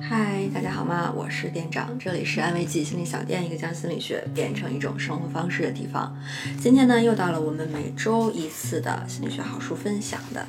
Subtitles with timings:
[0.00, 1.12] 嗨，大家好吗？
[1.16, 6.16] 我是店长，这里是安慰剂心理小店，一个将心理学变成一种生活方式的地方。
[6.60, 10.46] 今天呢，又到了我们每周一次的心理学好书分享的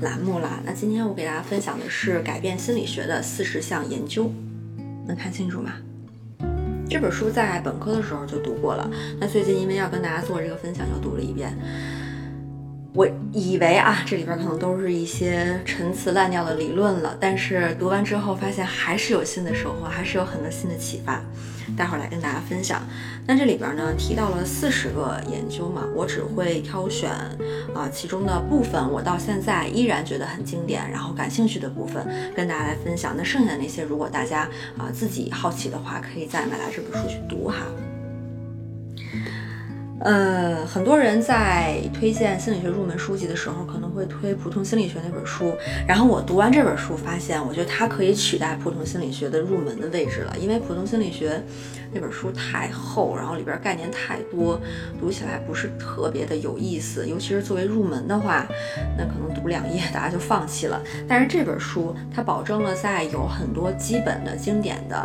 [0.00, 0.60] 栏目啦。
[0.64, 4.32] 那今天我给大家分享的是改变心理学的四十项研究，
[5.06, 5.72] 能看清楚吗？
[6.88, 11.56] 这本书在本科的时候就读过了，那最近因为要跟大家做这个分享，又读了一遍。
[12.92, 21.22] 我以为啊，这里边可能都是一些陈词滥调的理论了，但是读完之后发现还是有新的收获，还是有很多新的启发。
[21.76, 22.82] 待会儿来跟大家分享。
[23.28, 27.08] 那这里边呢提到了四十个研究嘛，我只会挑选
[27.72, 32.04] 啊其中的部分，我到现在依然觉得很经典，然后感兴趣的部分
[32.34, 33.14] 跟大家来分享。
[33.16, 37.58] 那剩下那些，如果大家啊自己好奇的话，可以再买来这本书去读哈。
[40.00, 45.54] 呃，很多人在推荐心理学入门书籍的时候，可能会推《普通心理学》那本书。
[45.86, 51.30] 然后我读完这本书，发现我觉得它可以取代《普通心理学》的入门的位置了，因为《普通心理学》
[51.92, 54.60] 那本书太厚，然后里边概念太多，
[54.98, 57.06] 读起来不是特别的有意思。
[57.06, 58.46] 尤其是作为入门的话，
[58.96, 60.80] 那可能读两页 大家就放弃了。
[61.06, 64.96] 但是这本书它保证了在有很多基本的、经典的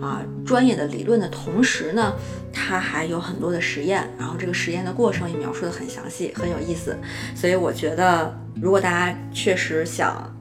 [0.00, 2.12] 啊专业的理论的同时呢，
[2.52, 4.32] 它还有很多的实验，然后。
[4.42, 6.96] 这个实验的过程也描述的很详细，很有意思，
[7.36, 10.34] 所以我觉得，如果大家确实想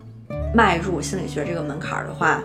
[0.56, 2.44] 迈入心理学这个门槛的话，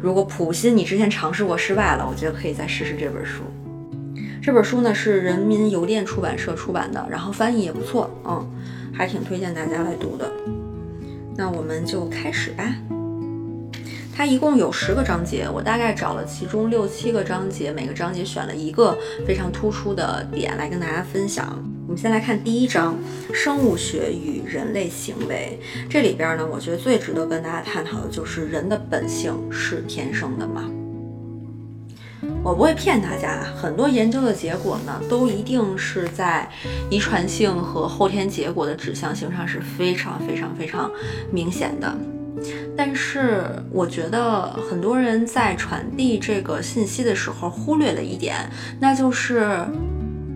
[0.00, 3.42] 如果普心你之前尝试过失败了，我觉得可以再试试这本书。
[4.42, 8.46] 这本书呢是人民邮电出版社出版的，然后翻译也不错，嗯，
[8.92, 10.30] 还挺推荐大家来读的。
[11.36, 12.64] 那我们就开始吧。
[14.14, 21.62] 它一共有十个章节，我大概找了其中六七个章节，每个章节选了一个非常突出的点来跟大家分享。
[21.86, 22.98] 我们先来看第一章：
[23.32, 25.56] 生物学与人类行为。
[25.88, 30.68] 这里边呢，我觉得最值得跟大家探讨的就是人的本性是天生的吗？
[32.42, 36.50] 我不会骗大家，很多研究的结果呢，都一定是在
[36.90, 40.90] 遗传性和后天结果的指向性上是非常非常非常
[41.30, 41.96] 明显的。
[42.76, 49.64] 但是我觉得很多人在传递这个信息的时候忽略了一点，那就是，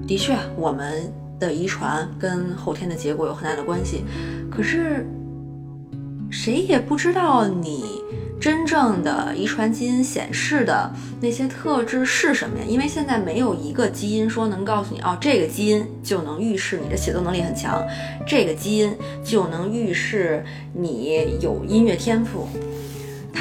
[0.07, 4.05] 的确我们的遗传跟后天的结果有很大的关系，
[4.49, 5.05] 可是
[6.31, 7.99] 谁也不知道你。
[8.41, 10.91] 真正的遗传基因显示的
[11.21, 12.65] 那些特质是什么呀？
[12.67, 17.87] 因为现在没有一个基因说能告诉你，哦，这个基因就能预示你的写作能力很强，
[18.27, 20.43] 这个基因就能预示
[20.73, 22.49] 你有音乐天赋。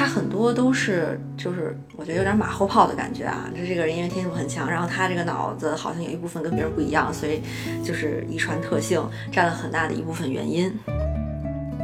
[0.00, 3.50] 他很多都是，就是我觉得有点马后炮的感觉啊。
[3.54, 7.42] 就这个人因为天赋很强，然后他这个脑子好像有一部分跟别人不一样，所以
[7.84, 10.72] 就是遗传特性占了很大的一部分原因。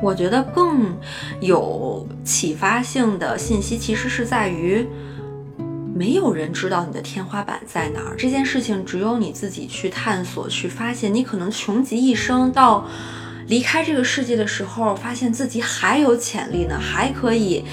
[0.03, 0.97] 我觉得更
[1.41, 4.89] 有启发性的信息，其实是在于，
[5.95, 8.17] 没有人知道你的天花板在哪儿。
[8.17, 11.13] 这件事情只有你自己去探索、去发现。
[11.13, 12.89] 你可能穷极一生，到
[13.49, 17.65] 离开这个世界的时候，发现自己还有潜力呢，还可以，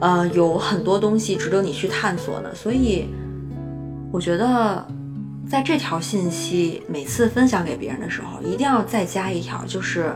[0.00, 2.54] 呃，有很多东西值得你去探索呢。
[2.54, 3.08] 所以，
[4.10, 4.86] 我觉得
[5.48, 10.12] 在这条信息每次分享给别人的时候，一定要再加一条，就是。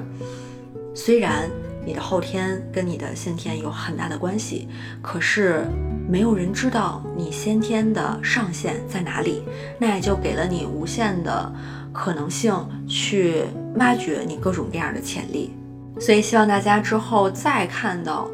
[0.97, 1.51] 虽然
[1.85, 4.69] 你的后天跟你的先天有很大的关系，
[5.03, 5.67] 可是
[6.09, 9.43] 没有人知道你先天的上限在哪里，
[9.77, 11.53] 那也就给了你无限的
[11.93, 12.55] 可能性
[12.87, 13.43] 去
[13.75, 15.53] 挖掘你各种各样的潜力。
[15.99, 18.31] 所以希望大家之后再看到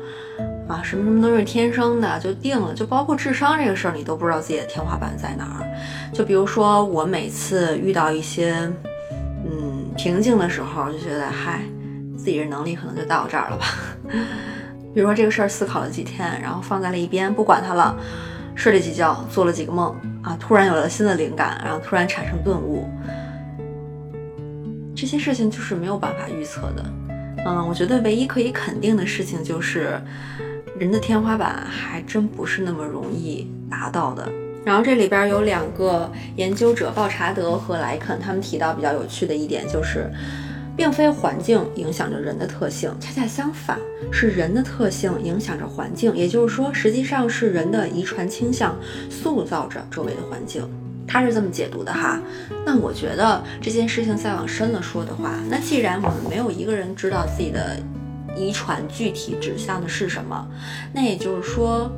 [0.71, 5.67] 啊什么什么都是天生的就定了，就包括智商这个事儿，你都不知道自己的天花板在哪儿。
[6.15, 8.55] 就比如说我每次遇到一些
[9.45, 11.61] 嗯瓶颈的时候，就觉得嗨。
[12.17, 13.65] 自己的能力可能就到这儿了吧。
[14.93, 17.97] 比如说这个事儿思考了几天，然后放在了一边，不管它了，
[18.55, 22.87] 睡了几觉，做了几个梦啊，突然有了新的灵感，然后突然产生顿悟。
[24.95, 26.85] 这些事情就是没有办法预测的。
[27.47, 29.99] 嗯，我觉得唯一可以肯定的事情就是，
[30.81, 34.27] 人的天花板还真不是那么容易达到的。
[34.65, 40.11] 然后这里边有两个研究者，鲍查德和莱肯，他们提到比较有趣的一点就是。
[40.77, 43.79] 并非环境影响着人的特性，恰恰相反，
[44.11, 46.17] 是人的特性影响着环境。
[46.17, 48.75] 也就是说，实际上是人的遗传倾向
[49.11, 50.67] 塑造着周围的环境。
[51.07, 52.19] 他是这么解读的哈。
[52.65, 57.77] 那我觉得这件事情再往深了说的话，那既然我们没有一个人知道自己的
[58.37, 60.47] 遗传具体指向的是什么，
[60.93, 61.91] 那也就是说，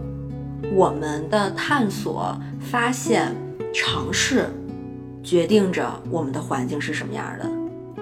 [0.75, 3.34] 我们的探索、发现、
[3.73, 4.46] 尝试，
[5.23, 7.49] 决定着我们的环境是什么样的。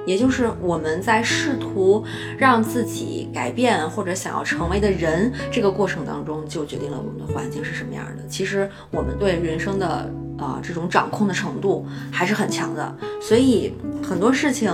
[0.06, 2.03] 也就是我们在试图
[2.38, 8.26] 让自己改变或者想要成为的人这个过程当中，就决定了我们的环境是什么样的。
[8.26, 14.73] 其实我们对人生的啊这种掌控的程度还是很强的，所以很多事情，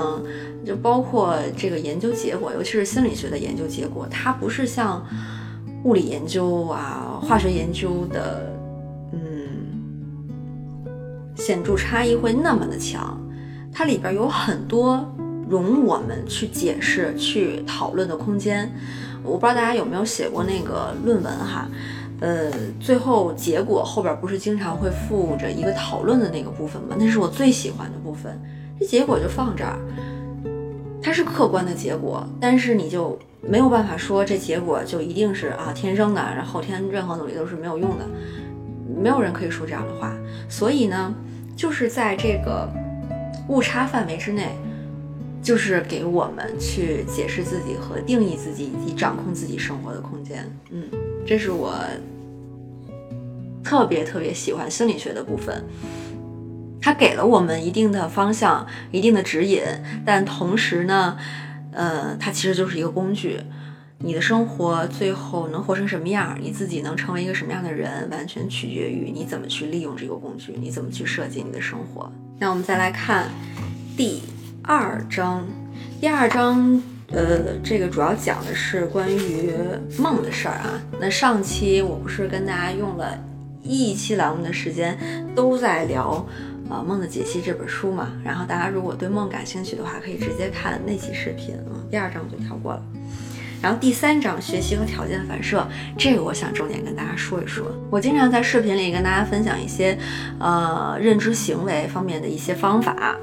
[0.67, 5.07] 就包括这个研究结果，尤其是心理学的研究结果，它不是像
[5.85, 8.53] 物理研究啊、化学研究的，
[9.13, 9.21] 嗯，
[11.37, 13.17] 显著差异会那么的强。
[13.73, 15.15] 它里边有很多
[15.49, 18.73] 容我们去解释、去讨论的空间。
[19.23, 21.69] 我不知道大家有没有写过那个论文哈，
[22.21, 26.97] 呃，最后结果后边不是经常会附着一个讨论的那个部分吗？
[26.99, 28.41] 那是我最喜欢的部分。
[28.79, 29.79] 这结果就放这儿，
[31.06, 38.05] 它是客观的结果，但是你就没有办法说这结果就一定是啊天生的，然后后天任何努力都是没有用的，
[39.00, 40.12] 没有人可以说这样的话。
[40.49, 41.14] 所以呢，
[41.55, 42.69] 就是在这个。
[43.49, 44.49] 误差范围之内，
[45.41, 50.44] 就是给我们去解释自己和定义自己以及掌控自己生活的空间。
[50.70, 50.82] 嗯，
[51.25, 51.73] 这是我
[53.62, 55.62] 特别特别喜欢心理学的部分。
[56.81, 59.62] 它给了我们一定的方向、一定的指引，
[60.05, 61.17] 但同时呢，
[61.73, 63.40] 呃，它其实就是一个工具。
[63.99, 72.12] 你的生活最后能活成什么样，你自己能成为一个什么样的人，完全取决于你怎么去利用这个工具，你怎么去设计你的生活。
[72.38, 73.31] 那我们再来看
[73.96, 74.23] 第
[74.62, 75.46] 二章，
[75.99, 79.50] 第二章，呃，这个主要讲的是关于
[79.99, 80.78] 梦的事儿啊。
[81.00, 83.19] 那上期我不是跟大家用了
[83.62, 84.99] 一期栏目的时间，
[85.34, 86.23] 都在聊
[86.71, 88.13] 呃《梦的解析》这本书嘛。
[88.25, 91.83] 然后大家如果对梦感兴趣的话，可以直接看那期视频啊。
[91.91, 92.83] 第二章我就跳过了。
[93.63, 95.67] 然后第三章学习和条件反射，
[95.97, 97.67] 这个我想重点跟大家说一说。
[97.91, 99.99] 我经常在视频里跟大家分享一些，
[100.39, 103.17] 呃，认知行为方面的一些方法。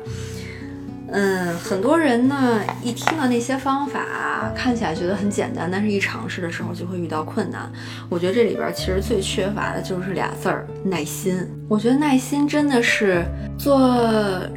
[1.15, 7.71] 嗯，很多人呢一听到那些方法，看起来觉得很简单，但是一尝试的时候就会遇到困难。
[8.09, 11.47] 我觉得这里边其实最缺乏的就是俩字儿：耐心。
[11.69, 13.23] 我觉得耐心真的是
[13.59, 14.01] 做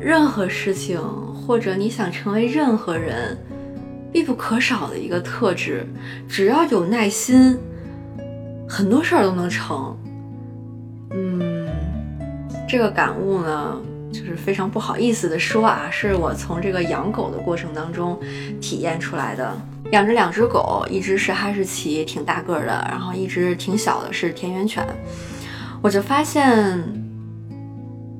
[0.01, 0.99] 任何事情，
[1.35, 3.37] 或者你想成为任何人。
[4.13, 5.87] 必不可少的一个特质，
[6.27, 7.59] 只要有耐心，
[8.67, 9.95] 很多事儿都能成。
[11.11, 11.69] 嗯，
[12.67, 13.77] 这个感悟呢，
[14.21, 18.19] 就是非常不好意思的说啊，是我从这个养狗的过程当中
[18.61, 19.57] 体验出来的。
[19.93, 24.85] 养着两只狗，一只是哈士奇，挺大个的，然后一只挺小的，是田园犬。
[25.81, 26.83] 我就发现，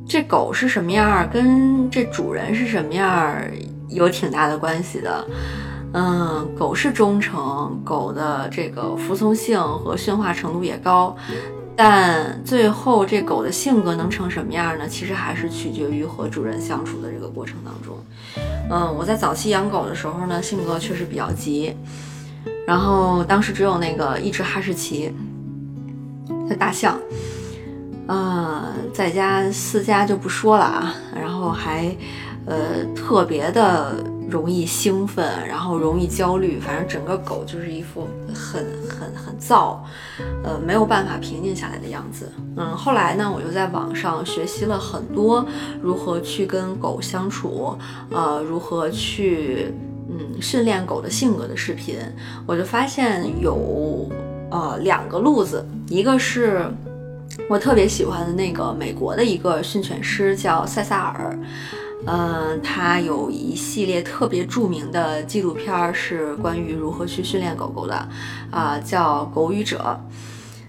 [0.07, 3.37] 这狗是什么样，跟这主人是什么样，
[3.89, 5.27] 有挺大的关系的。
[5.93, 11.17] 嗯，狗是忠诚，狗的这个服从性和驯化程度也高，
[11.77, 14.89] 但最后这狗的性格能成什么样呢？
[14.89, 17.99] 其实还是取决于和主人相处的这个过程当中。
[18.71, 21.77] 嗯，我在早期养狗的时候呢，性格确实比较急，
[22.67, 25.13] 然后当时只有那个一只哈士奇，
[26.49, 26.99] 它大象，
[28.07, 31.95] 呃，在家私家就不说了啊，然后还
[32.47, 34.03] 呃特别的。
[34.29, 39.85] 容易兴奋，然后容易焦虑，反正整个狗就是一副很很很躁，
[40.43, 42.33] 呃，没有办法平静下来的样子。
[42.57, 45.47] 嗯，后来呢，我就在网上学习了很多
[45.81, 47.79] 如何去跟狗相处，
[48.11, 49.73] 呃，如何去
[50.09, 51.99] 嗯训练狗的性格的视频，
[52.47, 54.11] 我就发现有
[54.51, 56.67] 呃两个路子，一个是
[57.49, 61.39] 我特别喜欢的那个美国的一个训犬师叫塞萨尔。
[62.05, 68.09] 嗯，他有一系列特别著名的纪录片，是关于如何去训练狗狗的，
[68.51, 69.99] 啊，叫《狗语者》。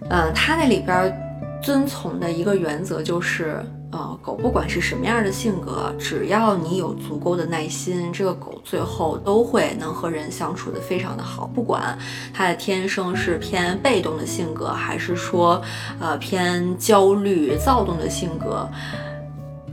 [0.10, 1.14] 嗯，他那里边
[1.62, 11.46] 遵从的一个原则就是，呃，狗不管是什么样的性格，只要你有足够的耐心，这个狗最后都会能和人相处的非常的好。
[11.54, 11.98] 不管
[12.34, 15.62] 它的天生是偏被动的性格，还是说，
[16.00, 18.68] 呃，偏焦虑躁动的性格。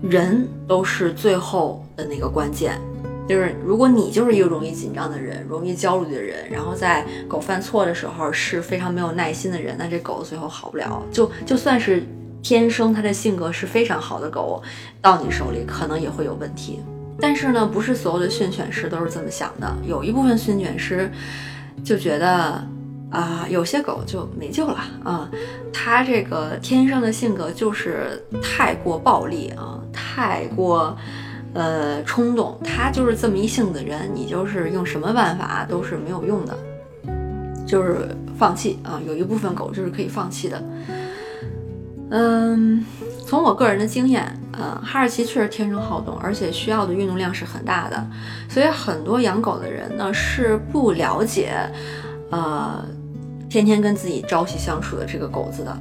[0.06, 2.78] 人都是最后的那个关键，
[3.26, 11.02] 就是如果你就是一个容易紧张的人，容易焦虑的人，然后在狗犯错的时候是非常没有耐心的人，那这狗最后好不了。
[11.10, 12.02] 就就算是
[12.42, 14.62] 天生它的性格是非常好的狗，
[15.00, 16.80] 到你手里可能也会有问题。
[17.18, 21.10] 但是呢，不是所有的训犬师都是这么想的，有一部分训犬师
[21.82, 22.62] 就觉得。
[23.14, 25.30] 啊，有些狗就没救了啊！
[25.72, 30.96] 它这个天生的性格就是太过暴力啊，太过
[31.54, 32.58] 呃冲动。
[32.64, 36.58] 它就是这么一性子人，你就是用什么办法都是没有用的，
[37.64, 39.00] 就是放弃啊。
[39.06, 40.60] 有一部分狗就是可以放弃的。
[42.10, 42.84] 嗯，
[43.26, 48.04] 从我个人的经验，呃，哈士奇确实天生好动，而且需要的运动量是很大的，
[48.48, 51.54] 所以很多养狗的人呢是不了解，
[52.30, 52.84] 呃，
[53.54, 55.78] 天天跟自己朝夕相处的这个狗子的。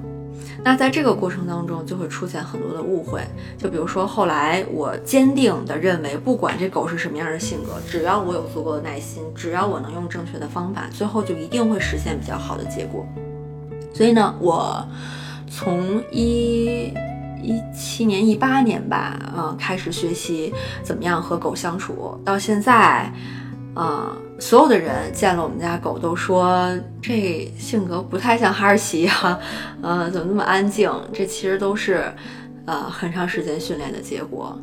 [0.64, 3.20] 那在这个过程当中，就会出现很多的误会。
[3.58, 13.04] 就比如说，后来我坚定的认为，不管这狗是什么样的性格，只要我有足够的耐心，只要我能用正确的方法，最后就一定会实现比较好的结果。
[13.92, 14.88] 所以呢，我
[15.50, 16.94] 从一
[17.42, 20.54] 一七年、一八年吧，嗯，开始学习
[20.84, 23.12] 怎么样和狗相处，到现在，
[23.74, 24.16] 啊。
[24.40, 26.70] 所有的人见了我们家狗都说
[27.02, 29.40] 这性格不太像哈士奇呀，
[29.82, 30.92] 呃，怎么那么安静？
[31.14, 32.04] 这其实都是，
[32.66, 34.60] 呃，很长时间训练的结果。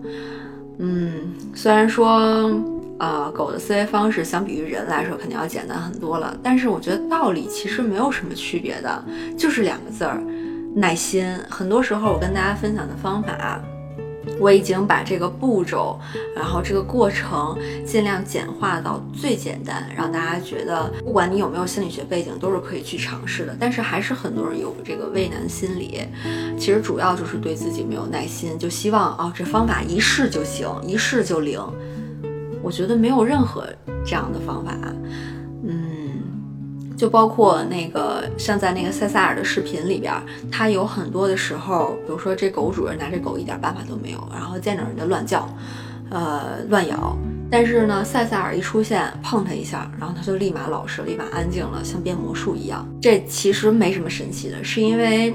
[0.79, 2.50] 嗯，虽然说，
[2.99, 9.05] 呃，狗的思维方式相比于人来说肯定要简单很多了，但是我觉得道理其实没有什么区别的，
[9.39, 10.21] 就是两个字儿，
[10.75, 11.39] 耐心。
[11.49, 13.62] 很多时候我跟大家分享的方法。
[14.39, 15.99] 我已经把这个步骤，
[16.35, 23.57] 然后这个过程尽量简化到最简单，让大家觉得不管你有没有心理学背景，都是可以去尝试的。
[23.59, 26.00] 但是还是很多人有这个畏难心理，
[26.59, 31.61] 其实主要就是对自己没有耐心，就希望哦这方法一试就行，一试就灵。
[32.62, 33.67] 我觉得没有任何
[34.05, 34.73] 这样的方法。
[37.00, 40.12] 就包括那个像在那个塞萨尔的视频里边，
[40.52, 45.49] 他有很多的时候，比如说这狗主人拿着狗一点办法都没有，然后见着人家乱叫，
[46.11, 47.16] 呃乱咬，
[47.50, 52.87] 但是呢，塞萨尔一出现碰它一下，然后它就立马老实，立马安静了，像变魔术一样。
[53.00, 55.33] 这其实没什么神奇的，是因为。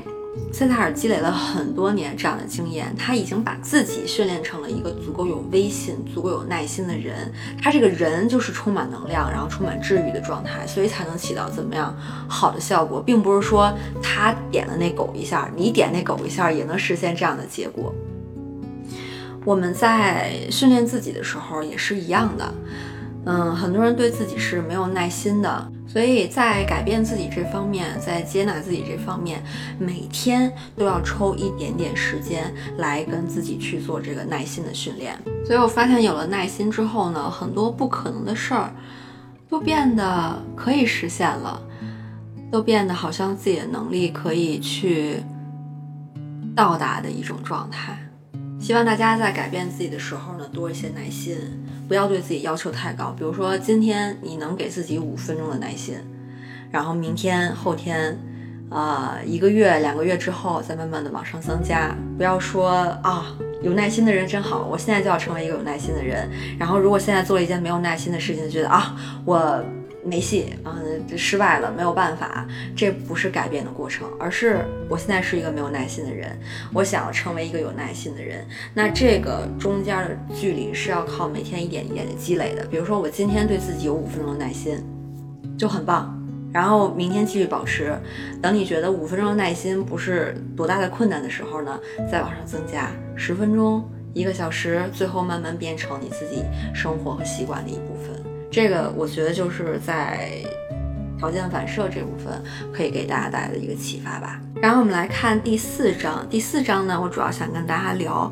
[0.52, 7.32] 塞萨尔积累了很多年这样的经验，他已经把自己训练成了一个足够有威信、足够有耐心的人。
[7.62, 11.94] 他这个人就是充满能量，然后充满治愈的状态，所以才能起到怎么样
[12.28, 17.94] 好的效果，并不是说他点了那狗一下，你点那狗一下也能实现这样的结果。
[19.44, 22.54] 我们在训练自己的时候也是一样的，
[23.26, 25.72] 嗯，很多人对自己是没有耐心的。
[25.96, 29.42] 所以在改变自己这方面，在接纳自己这方面，
[29.80, 35.18] 每天都要抽一点点时间来跟自己去做这个耐心的训练。
[35.48, 38.76] 所以我发现有了耐心之后呢，很多不可能的事儿
[39.48, 41.62] 都变得可以实现了，
[42.52, 45.24] 都变得好像自己的能力可以去
[46.54, 47.98] 到达的一种状态。
[48.66, 51.38] 希望大家在改变自己的时候呢，多一些耐心。
[51.88, 55.96] 不要对自己要求太高，比如说今天你能给自己五分钟的耐心，
[56.72, 58.18] 然后明天、后天，
[58.72, 61.96] 呃，一个月、两个月之后再慢慢的往上增加。
[62.18, 62.72] 不要说
[63.04, 66.28] 啊，有耐心的人真好，我现在就要成为一个有耐心的人。
[66.58, 68.96] 然后如果现在做了一件没有耐心的事情，觉得啊，
[69.26, 69.64] 我。
[70.06, 72.48] 没戏嗯，失败了，没有办法。
[72.76, 76.38] 这不是改变的过程，而是我现在是一个没有耐心的人，
[76.72, 78.46] 我想要成为一个有耐心的人。
[78.74, 82.64] 那这个中间的距离是要靠每天一点一点的积累的。
[82.68, 84.78] 比如说，我今天对自己有五分钟的耐心，
[85.58, 86.12] 就很棒。
[86.54, 87.94] 然后明天继续保持，
[88.42, 91.78] 等你觉得五分钟的耐心不是多大的困难的时候呢，
[92.10, 93.84] 再往上增加十分钟、
[94.14, 96.44] 一个小时，最后慢慢变成你自己
[96.74, 98.15] 生活和习惯的一部分。
[98.52, 100.30] 这个我觉得就是在
[101.18, 102.42] 条件反射这部分
[102.74, 104.40] 可以给大家带来的一个启发吧。
[104.62, 108.32] 然后我们来看第四章，第四章呢，我主要想跟大家聊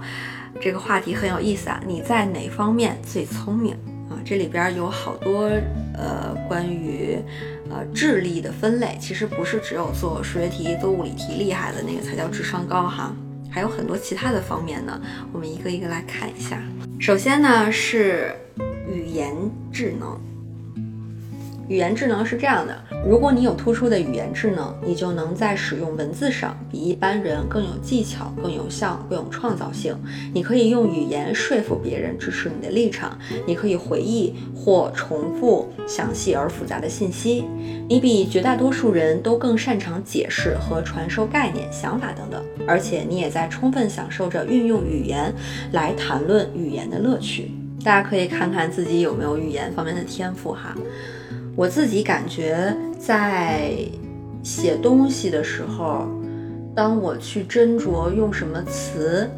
[0.61, 3.73] 这个话题很有意思啊，你在哪方面最聪明
[4.09, 4.15] 啊？
[4.25, 5.49] 这里边有好多
[5.93, 7.17] 呃关于
[7.69, 13.13] 呃智力的分类，其实不是只有做数学题、做物理题厉害的那个才叫智商高哈，
[13.49, 14.99] 还有很多其他的方面呢。
[15.31, 16.61] 我们一个一个来看一下。
[16.99, 18.33] 首先呢是。
[19.13, 19.31] 语言
[19.71, 20.19] 智能，
[21.67, 22.75] 语言智能是这样的：
[23.07, 29.95] 如果你有突出的语言智能，你就能在使用文字上比一般人更有技巧、更有效、更有创造性。
[30.33, 33.15] 你可以用语言说服别人支持你的立场，
[33.45, 37.45] 你可以回忆或重复详细而复杂的信息，
[37.87, 42.43] 你比绝大多数人都更擅长解释和传授概念、想法等等。
[42.67, 45.31] 而且你也在充分享受着运用语言
[45.71, 47.51] 来谈论语言的乐趣。
[47.83, 50.73] 大家可以看看自己有没有语言方面的天赋哈。
[51.55, 53.71] 我自己感觉在
[54.41, 56.07] 写东西的时候，
[56.73, 59.29] 当我去斟酌用什么词，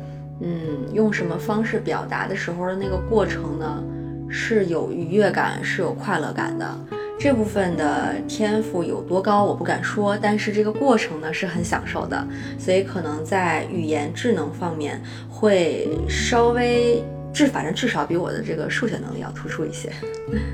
[0.41, 0.53] 嗯，
[0.93, 3.83] 用什么方式表达的时候的那个过程呢，
[4.29, 6.79] 是有愉悦感，是有快乐感的。
[7.17, 12.27] 这部分的天赋有多高，我不敢说，但是这个过程呢是很享受的，
[12.59, 17.03] 所以可能在语言智能方面会稍微。
[17.35, 19.91] 至反正至少比我的这个数学能力要突出一些。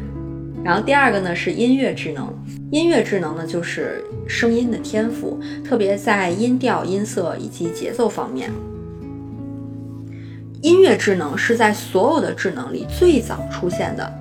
[0.65, 2.27] 然后第二个呢是音乐智能，
[2.71, 8.51] 音乐智能呢就是声音的天赋，特别在音调、音色以及节奏方面。
[10.61, 14.13] 音乐智能是在所有的智能里最早出现的，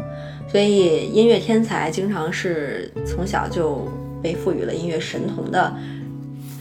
[0.50, 3.86] 所以音乐天才经常是从小就
[4.22, 5.74] 被赋予了音乐神童的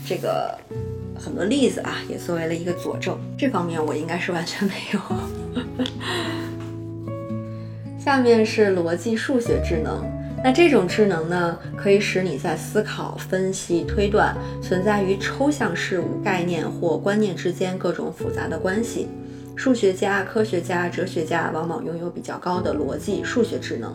[0.06, 0.58] 这个
[1.16, 3.18] 很多例子啊，也作为了一个佐证。
[3.38, 5.00] 这方面我应该是完全没有。
[8.00, 10.04] 下面是逻辑数学智能，
[10.44, 19.08] 那这种智能呢，可以使你在思考、分析、推断存在于抽象事物、概念或观念之间各种复杂的关系。
[19.56, 23.94] 数学家、科学家、哲学家往往拥有比较高的逻辑数学智能，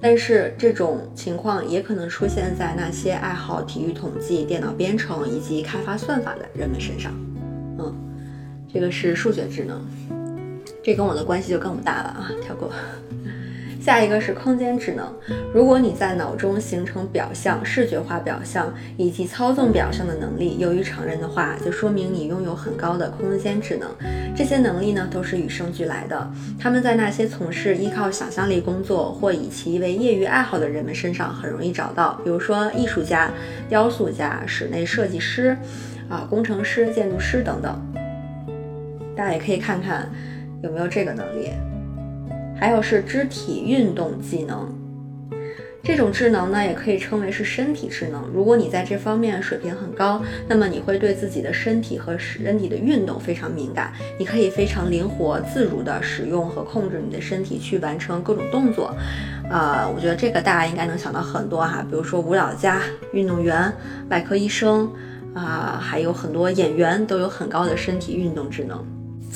[0.00, 7.12] 但是这种情况也可能出现在那些爱好体育统计、电脑编程以及开发算法的人们身上。
[7.80, 7.92] 嗯，
[8.72, 9.84] 这个是数学智能，
[10.86, 12.70] 这跟我的关系就更大了啊，跳过。
[13.80, 15.12] 下一个是空间智能。
[15.52, 23.90] 如果你在脑中形成表象、视觉化表象以及操纵表象的能力优于常人的话，就说明你拥有很高的空间智能。
[24.36, 26.30] 这些能力呢，都是与生俱来的。
[26.56, 33.28] 他们在那些从事依靠想象力工作或以其为业余爱好的人们身上很容易找到，比如说艺术家、
[33.68, 35.56] 雕塑家、室内设计师、
[36.08, 37.76] 啊工程师、建筑师等等。
[39.16, 40.08] 大家也可以看看
[40.62, 41.50] 有没有这个能力。
[42.58, 44.74] 还有是肢体运动技能，
[45.82, 48.22] 这种智能呢，也可以称为是身体智能。
[48.32, 58.96] 如果你在这方面水平很高，那么你会对自己的身体和身体的运动非常敏感，你可以非常灵活自如地使用和控制你的身体去完成各种动作。
[59.50, 62.80] 啊，我觉得这个大家应该能想到很多哈，比如说舞蹈家、
[63.12, 63.70] 运动员、
[64.08, 64.90] 外科医生
[65.34, 68.82] 啊，还有很多演员都有很高的身体运动智能。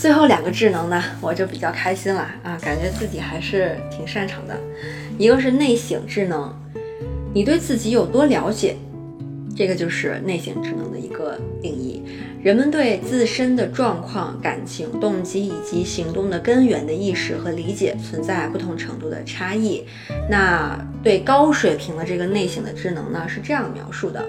[0.01, 4.59] 最后两个智能呢，我就比较开心了啊，感觉自己还是挺擅长的。
[5.19, 6.51] 一个是内省智能，
[7.35, 8.77] 你对自己有多了解，
[9.55, 12.03] 这个就是内省智能的一个定义。
[12.43, 19.85] 人们对自身的状况、感情、动机以及行动的根源的意识和理解存在不同程度的差异。
[20.31, 24.27] 那对高水平的这个内省的智能呢，是这样描述的：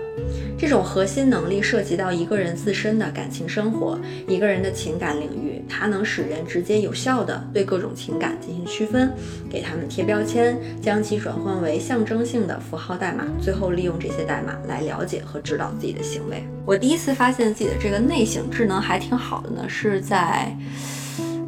[0.60, 3.98] 这种核心能力涉及到一个人自身的感情生活，
[4.28, 9.12] 一个人的情感领域，它能使人直接有效地对各种情感进行区分，
[9.50, 16.44] 给他们贴标签，将其转换为象征性的符号代码，最后利用这些代码来了解和指导自己的行为。
[16.66, 18.02] 我第一次发现自己的这个。
[18.02, 20.58] 内省智能还挺好的呢，是在，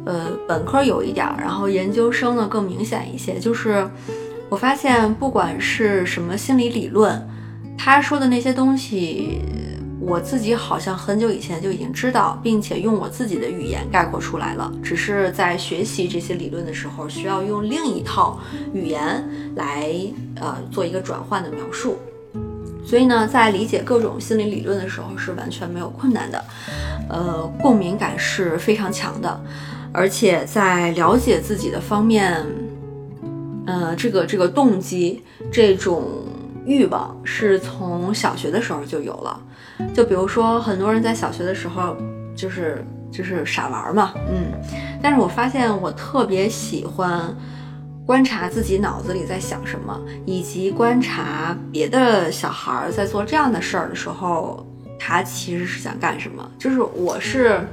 [0.06, 3.40] 呃，本科有一点，然后研究生呢更明显一些。
[3.40, 3.86] 就是
[4.48, 7.20] 我发现，不管是什么心理理论，
[7.76, 9.42] 他说的那些东西，
[10.06, 14.70] 我自己好像很久以前就已经知道，并且用我自己的语言概括出来了。
[14.82, 18.38] 只是在学习这些理论的时候，需要用另一套
[18.74, 19.94] 语言来，
[20.36, 21.96] 呃，做一个转换的描述。
[22.86, 26.44] 所以呢，在理解各种心理理论的时候是完全没有困难的，
[27.08, 29.40] 呃，共鸣感是非常强的，
[29.90, 32.44] 而且在了解自己的方面，
[33.66, 36.04] 呃，这个这个动机、这种
[36.66, 39.40] 欲望是从小学的时候就有了。
[39.94, 41.96] 就比如说，很多人在小学的时候
[42.34, 44.52] 就是就是傻玩嘛，嗯，
[45.02, 47.34] 但是我发现我特别喜欢。
[48.06, 54.62] 观察自己脑子里在想什么，以及观察别的小孩在做这样的事儿的时候，
[54.98, 56.46] 他其实是想干什么。
[56.58, 57.66] 就是我是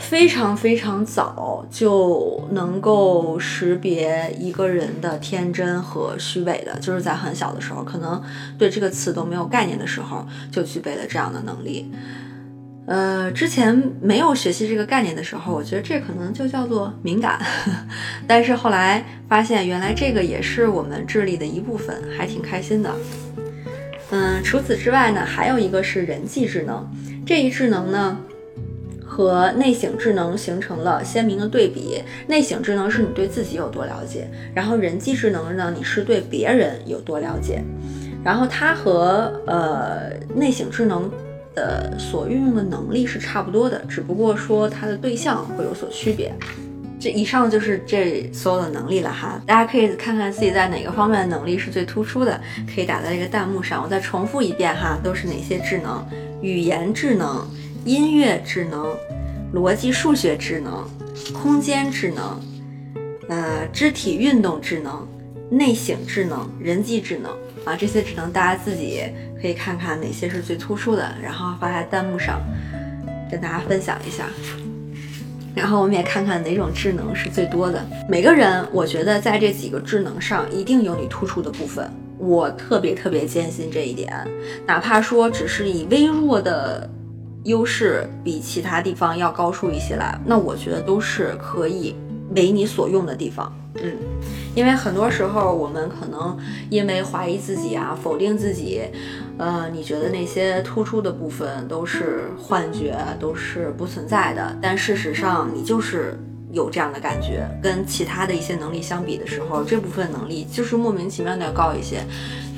[0.00, 8.20] 非常非常早就能够识别一个人的天真和虚伪的，就是在很小的时候，可能
[8.58, 11.92] 对这个词都没有概念的时候，就具备了这样的能力。
[12.86, 17.40] 呃，之前没有学习这个概念的时候，我觉得这可能就叫做敏感，
[18.26, 22.90] 但是后来发现，原来这个也是我们智力的一部分，还挺开心的。
[24.10, 26.84] 嗯，除此之外呢，还有一个是人际智能，
[27.24, 28.18] 这一智能呢
[29.20, 32.02] 和内省智能形成了鲜明的对比。
[32.26, 37.62] 内省智能是你对自己有多了解，然后人际智能呢，你是对别人有多了解，
[38.24, 41.10] 然后它和呃内省智能。
[41.52, 46.32] 的所运用的能力是差不多的，只不过说它的对象会有所区别。
[47.00, 52.40] 这以上就是这所有的能力了哈，大家可以看看自己在哪个方面的能力是最突出的，
[52.72, 53.82] 可以打在这个弹幕上。
[53.82, 56.06] 我再重复一遍哈，都是哪些智能？
[56.40, 57.44] 语言智能、
[57.84, 58.94] 音乐智能、
[59.54, 60.88] 逻辑数学智能、
[61.32, 62.40] 空间智能、
[63.28, 65.06] 呃，肢体运动智能、
[65.50, 67.30] 内省智能、人际智能
[67.64, 69.04] 啊，这些智能大家自己。
[69.40, 72.42] 可以看看哪些是最突出的，然后发在弹幕上，
[73.30, 74.26] 跟大家分享一下。
[75.54, 77.82] 然后我们也看看哪种智能是最多的。
[78.06, 84.12] 每个人，我觉得在这几个智能上一定有你突出的部分，我特别特别坚信这一点。
[84.66, 86.86] 哪怕说只是以微弱的
[87.44, 91.94] 优势比其他地方要高出一些来，那我觉得都是可以
[92.34, 93.52] 为你所用的地方。
[93.82, 93.96] 嗯，
[94.54, 96.36] 因为很多时候我们可能
[96.68, 98.82] 因为怀疑自己啊，否定自己，
[99.38, 106.18] 呃，你觉得那些突出的部分都是幻觉，都是不存在的，但事实上你就是
[106.50, 107.48] 有这样的感觉。
[107.62, 112.04] 跟其他的一些能力相比的时候，这部分能力就是莫名其妙的要高一些。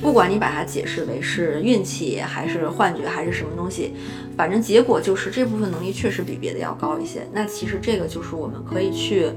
[0.02, 3.94] 不管你把它解释为是运气，还是幻觉，还是什么东西，
[4.36, 7.26] 反正结果就是这部分能力确实比别的要高一些。
[7.32, 9.30] 那其实这个就是我们可以去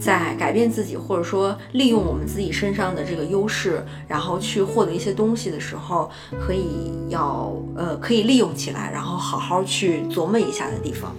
[0.00, 6.10] 在改变自己，或者说利用我们自己身上的这个优势，然后去获得一些东西的时候，
[6.40, 11.14] 可以要呃可以利用起来，然后好好去琢磨一下的地方。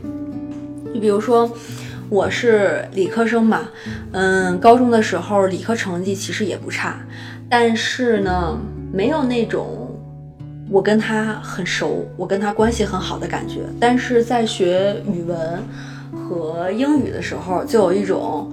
[0.91, 1.49] 你比如说，
[2.09, 3.69] 我是理科生嘛，
[4.11, 6.99] 嗯，高中的时候理科成绩其实也不差。
[7.51, 8.57] 但是呢，
[8.93, 9.93] 没有那种
[10.69, 13.59] 我跟他很熟，我跟他关系很好的感觉。
[13.77, 15.61] 但是在学语文
[16.15, 18.49] 和英语的时候，就有一种，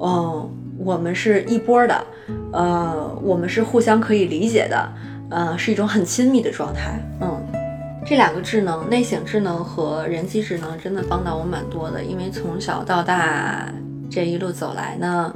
[0.00, 2.04] 嗯，我们是一波的，
[2.54, 4.92] 呃，我们是互相可以理解的，
[5.28, 6.98] 呃，是一种很亲密的状态。
[7.20, 7.38] 嗯，
[8.06, 12.02] 这两个智能，内省智能和人机智能，真的帮到我蛮多的。
[12.02, 13.70] 因为从小到大
[14.08, 15.34] 这一路走来呢。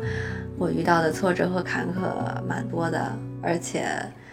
[0.59, 3.13] 我遇到的挫折和坎坷蛮多的，
[3.43, 3.87] 而且，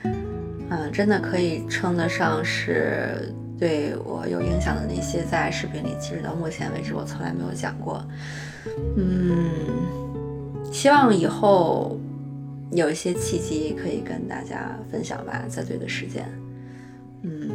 [0.03, 8.05] 嗯，真的可以称得上是对我有影响的那些，在视频里其实到目前为止我从来没有讲过。
[8.95, 9.49] 嗯，
[10.71, 11.99] 希望以后
[12.71, 16.23] 有一些契机可以跟大家分享吧，在对的时间。
[17.23, 17.49] 嗯，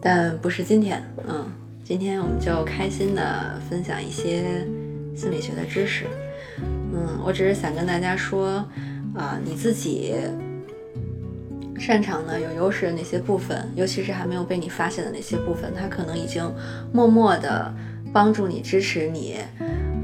[0.00, 1.46] 但不是今天，嗯，
[1.84, 4.66] 今天我们就开心的分享一些
[5.14, 6.06] 心理学的知识。
[6.60, 8.64] 嗯，我只是想跟大家说，
[9.14, 10.14] 啊，你自己
[11.78, 16.48] 擅长的、有优势的那些部分，尤其是还没有被你发现的那些部分，它可能已经
[16.92, 17.72] 默默的
[18.12, 19.38] 帮助你、支持你，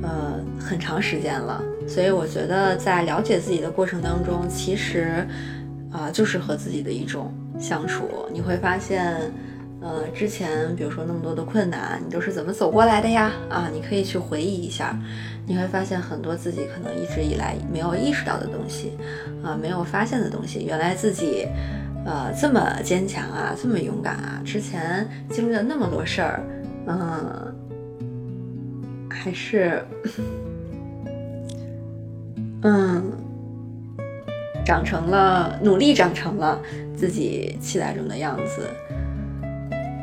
[0.03, 1.63] 呃，很长时间了。
[1.87, 5.27] 所以我觉得，在了解自己的过程当中，其实，
[5.91, 8.09] 啊，就是和自己的一种相处。
[8.33, 9.17] 你会发现，
[9.81, 13.33] 呃，之前比如说那么多的困难，你都是怎么走过来的呀？
[13.49, 14.97] 啊，你可以去回忆一下。
[15.51, 18.93] 你会发现很多自己可能一直以来没有意识到的东西，
[19.43, 20.65] 啊，没有发现的东西。
[20.65, 21.45] 原来自己，
[22.07, 24.41] 呃，这么坚强啊，这么勇敢啊！
[24.45, 26.41] 之前经历了那么多事儿，
[26.87, 27.53] 嗯，
[29.11, 29.85] 还是，
[32.63, 33.11] 嗯，
[34.65, 36.61] 长成了，努力长成了
[36.97, 38.71] 自己期待中的样子。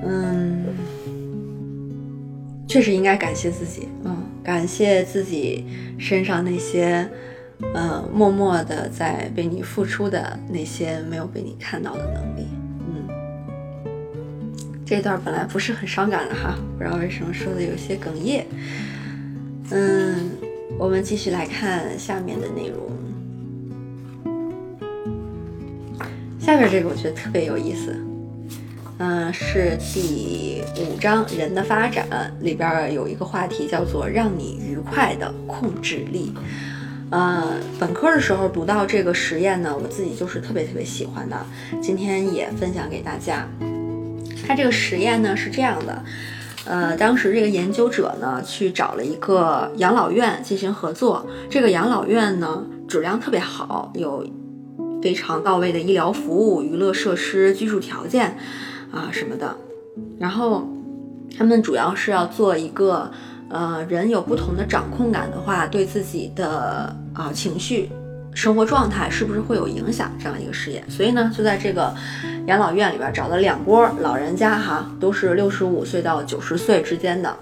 [0.04, 0.66] 嗯，
[2.68, 4.14] 确实应该感谢自己，嗯。
[4.48, 5.66] 感谢自己
[6.00, 7.06] 身上那些，
[7.74, 12.48] 呃，默默的在被你付出的那些没有被你看到的能力。
[12.80, 13.10] 嗯，
[14.86, 18.48] 这段本来不是很伤感的哈，不知道为什么说的有些哽咽。
[19.72, 20.32] 嗯，
[20.80, 22.90] 我们继续来看下面的内容。
[26.40, 27.94] 下面这个我觉得特别有意思。
[29.00, 32.08] 嗯，是第五章《人的发展》
[32.44, 36.34] 里边有一个话题叫做“让你愉快的控制力”。
[37.12, 37.44] 呃，
[37.80, 41.38] 本科的时候读到这个实验呢，我自己就是特别特别喜欢的，
[41.80, 43.48] 今天也分享给大家。
[44.48, 46.04] 它这个实验呢是这样的，
[46.66, 54.28] 呃，当时这个研究者呢去找了一个养老院进行合作，这个养老院呢质量特别好，有
[55.04, 58.36] 非常到位的医疗服务、娱乐设施、居住条件。
[58.92, 59.56] 啊什么的，
[60.20, 60.68] 然后
[61.38, 63.12] 他们主要是要做一个，
[63.50, 67.92] 呃，人有不同的掌控感的话，对自己的啊情绪、
[68.34, 70.84] 生活状态是不是会有影响这样一个实验。
[70.90, 71.94] 所以呢，就在这个
[72.48, 77.38] 养老院里边找了两波老人家哈，都是六十五岁到九十岁之间的，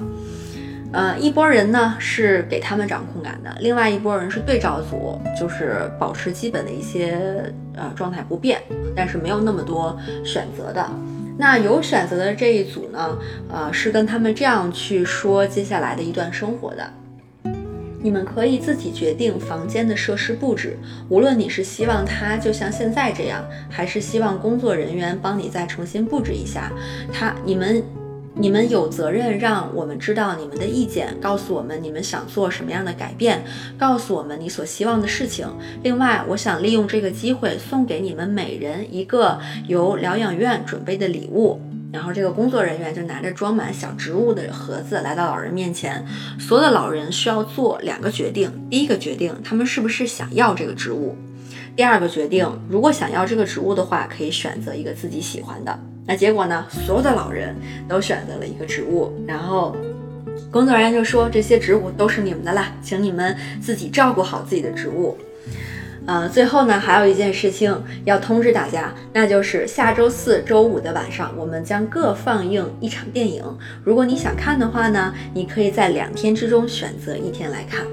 [0.91, 8.61] 呃，一波人呢是给他们掌控感的，另外一波人是对照组，就是保持基本的一些呃状态不变，
[8.95, 10.89] 但是没有那么多选择的。
[11.37, 13.17] 那有选择的这一组呢，
[13.49, 16.89] 呃，是跟他们这样去说接下来的一段生活的。
[18.01, 20.77] 你们可以自己决定房间的设施布置，
[21.09, 26.71] 无论你是希望它就像现在这样，还是希望工作人员帮你再重新布置一下。
[27.11, 27.83] 它，你们。
[28.37, 33.41] 你们有责任让我们知道你们的意见，告诉我们你们想做什么样的改变，
[33.77, 35.47] 告诉我们你所希望的事情。
[35.83, 41.61] 另外，我想利用这个机会送给你们每人一个由疗养院准备的礼物。
[41.93, 46.05] 然后，这个工作人员就拿着装满小植物的盒子来到老人面前。
[46.37, 51.15] 所有的老人需要做两个决定：第一个决定，他们是不是想要这个植物；
[51.73, 55.79] 第二个决定，如果想要这个植物的话，可以选择一个自己喜欢的。
[56.07, 57.55] 那结果呢，所有的老人
[57.87, 59.75] 都选择了一个植物，然后
[60.51, 65.17] 工作人员就说这些植物都是你们的啦，请你们自己照顾好自己的植物。
[66.07, 73.43] 呃，最后呢，还有一件事情要通知大家，那就是下周四周五的晚上，我们将各放映一场电影。
[73.83, 77.83] 如果你想看的话呢，你可以在两天之中选择一天来看。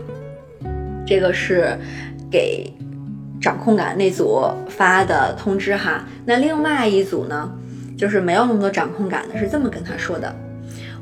[1.07, 1.75] 这个是
[2.31, 2.71] 给
[3.41, 6.05] 掌控感那组发的通知哈。
[6.27, 7.51] 那另外一组呢，
[8.03, 10.35] 就是没有那么多掌控感的，是这么跟他说的。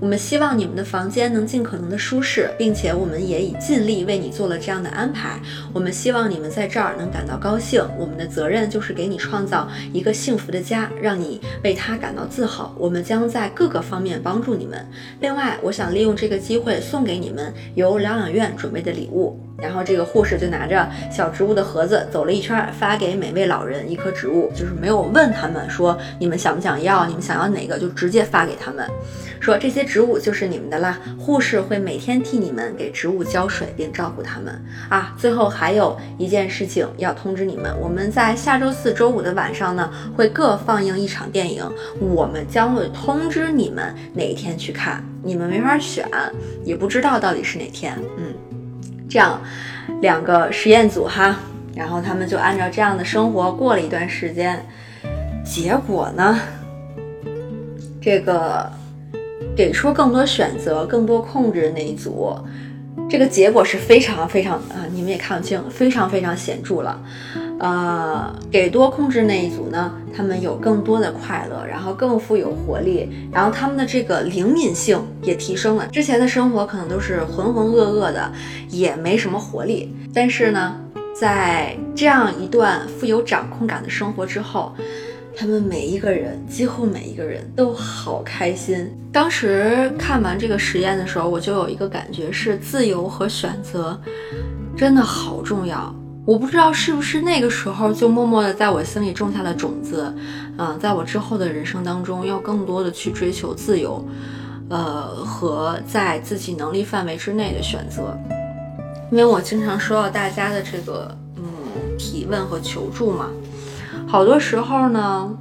[0.00, 5.38] 我们希望你们的房间能尽可能的舒适，并且我们也已尽力为你做了这样的安排。
[5.74, 7.86] 我们希望你们在这儿能感到高兴。
[7.98, 12.74] 我们的责任就是给你创造一个幸福的家，让你为他感到自豪。
[12.78, 14.88] 我们将在各个方面帮助你们。
[15.20, 19.38] 另外，我想利用这个机会送给你们由疗养院准备的礼物。
[19.58, 28.88] 然后这个护士就拿着小植物的盒子走了一圈，发给每位老人一棵植物，就是没有问他们说你们想不想要，你们想要哪个，就直接发给他们。
[29.40, 35.14] 说这些植物就是你们的啦，护士会每天替你们给植物浇水并照顾它们啊。
[35.18, 41.64] 最后还有一件事情要通知你们，我们在下周四周五的晚上呢，会各放映一场电影，
[41.98, 46.07] 我们将会通知你们哪一天去看，你们没法选，
[46.62, 47.98] 也不知道到底是哪天。
[48.18, 48.35] 嗯，
[49.09, 49.40] 这样
[50.03, 51.35] 两个实验组哈，
[51.74, 54.62] 然后他们就按照这样的生活过了一段时间，
[55.42, 56.38] 结果呢，
[58.03, 58.70] 这个。
[59.61, 62.35] 给出更多选择、更多控制的那一组，
[63.11, 66.99] 这个结果是非常非常啊，你们也看不清，非常非常显著了。
[67.59, 75.87] 呃，给多控制那一组呢，他们有更多的快乐，然后更富有活力，然后他们的这个灵敏性也提升了。
[75.88, 78.33] 之前的生活可能都是浑浑噩噩的，
[78.70, 79.94] 也没什么活力。
[80.14, 80.75] 但是呢，
[81.14, 84.73] 在这样一段富有掌控感的生活之后。
[85.37, 88.90] 他们每一个人，几乎每一个人都好开心。
[89.12, 93.99] 当时看完这个实验的时候，我就有一个感觉是自由和选择
[94.77, 95.95] 真的好重要。
[96.27, 100.14] 我不知道是不是那个时候就默默的在我心里种下了种子，
[100.59, 104.05] 嗯，在我之后的人生当中要更多的去追求自由，
[104.69, 108.16] 呃，和在自己能力范围之内的选择。
[109.11, 111.43] 因为我经常收到大家的这个嗯
[111.99, 113.31] 提问和求助嘛。
[114.11, 115.38] 好多时候呢，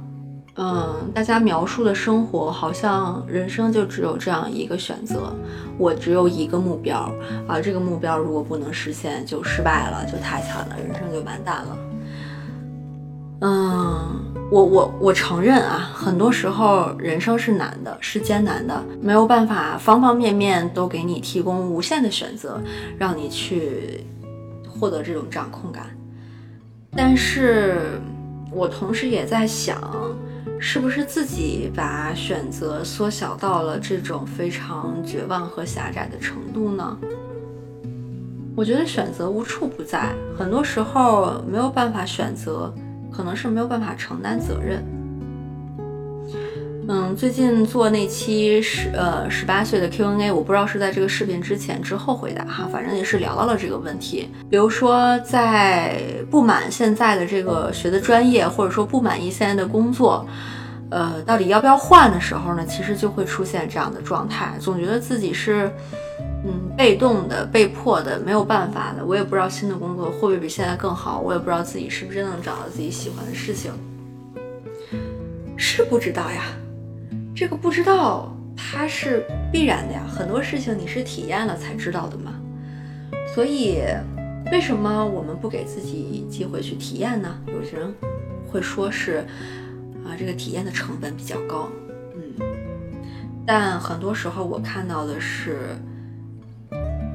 [0.54, 5.34] 嗯，大家描述的生活好像人生就只有这样一个选择，
[5.76, 7.12] 我只有一个目标
[7.48, 11.78] 啊，这个目标如果不能实现，就失败了，就太惨了，人生就完蛋了。
[13.40, 14.20] 嗯，
[14.52, 22.62] 我我我承认啊，很多时候人生是难的，是艰难的，没有办法方方面面都给你提供无限的选择，
[22.96, 24.06] 让你去
[24.68, 25.86] 获得这种掌控感，
[26.92, 28.00] 但是。
[28.52, 29.80] 我同时也在想，
[30.58, 36.98] 是不是自己把选择缩小到了这种非常绝望和狭窄的程度呢？
[38.56, 42.74] 我觉得选择无处不在，很多时候没有办法选择，
[43.10, 44.84] 可能是没有办法承担责任。
[46.92, 54.28] 嗯，最近做那期十呃十八岁的 Q&A，我不知道是在这个视频之前之后回答哈，反正也是聊到了这个问题。
[54.50, 60.26] 比如说，在不满现在的这个学的专业，或者说不满意现在的工作，
[60.90, 65.70] 呃，到底要不要换的时候呢，其实就会出现这样的状态，总觉得自己是
[66.44, 69.06] 嗯被动的、被迫的、没有办法的。
[69.06, 73.70] 我也不知道新的工作会不会比现在更好，我也不知道自己是不是真能找到自己喜欢的事情，
[75.56, 76.46] 是不知道呀。
[77.34, 80.06] 这个不知道，它是必然的呀。
[80.06, 82.34] 很多事情你是体验了才知道的嘛。
[83.34, 83.82] 所以，
[84.50, 87.38] 为什么我们不给自己机会去体验呢？
[87.46, 87.94] 有些人
[88.46, 89.24] 会说是
[90.04, 91.70] 啊，这个体验的成本比较高。
[92.14, 92.34] 嗯，
[93.46, 95.76] 但很多时候我看到的是，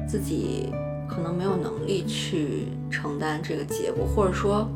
[0.08, 0.72] 自己
[1.08, 4.68] 可能没有能力去承担这个结果，或者说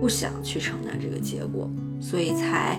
[0.00, 1.68] 不想去承担这个结果。
[2.00, 2.78] 所以才